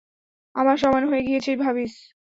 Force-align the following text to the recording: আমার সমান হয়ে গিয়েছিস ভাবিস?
আমার 0.55 0.75
সমান 0.77 1.03
হয়ে 1.09 1.23
গিয়েছিস 1.23 1.55
ভাবিস? 1.57 1.93